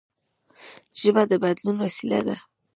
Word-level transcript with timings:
ژبه 0.99 1.23
د 1.29 1.31
بدلون 1.43 1.75
وسیله 1.83 2.19
ده. 2.27 2.35